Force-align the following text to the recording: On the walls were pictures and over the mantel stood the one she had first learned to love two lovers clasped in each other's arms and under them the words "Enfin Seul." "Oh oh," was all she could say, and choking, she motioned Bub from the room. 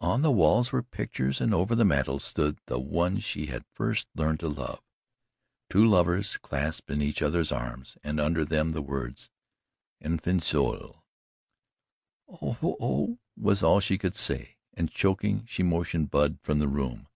On 0.00 0.22
the 0.22 0.32
walls 0.32 0.72
were 0.72 0.82
pictures 0.82 1.40
and 1.40 1.54
over 1.54 1.76
the 1.76 1.84
mantel 1.84 2.18
stood 2.18 2.58
the 2.66 2.80
one 2.80 3.20
she 3.20 3.46
had 3.46 3.64
first 3.72 4.08
learned 4.16 4.40
to 4.40 4.48
love 4.48 4.80
two 5.68 5.84
lovers 5.84 6.36
clasped 6.38 6.90
in 6.90 7.00
each 7.00 7.22
other's 7.22 7.52
arms 7.52 7.96
and 8.02 8.18
under 8.18 8.44
them 8.44 8.70
the 8.70 8.82
words 8.82 9.30
"Enfin 10.00 10.40
Seul." 10.40 11.04
"Oh 12.28 12.58
oh," 12.60 13.20
was 13.36 13.62
all 13.62 13.78
she 13.78 13.96
could 13.96 14.16
say, 14.16 14.56
and 14.74 14.90
choking, 14.90 15.44
she 15.46 15.62
motioned 15.62 16.10
Bub 16.10 16.40
from 16.42 16.58
the 16.58 16.66
room. 16.66 17.06